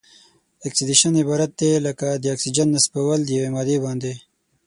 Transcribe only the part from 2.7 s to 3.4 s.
نصبول په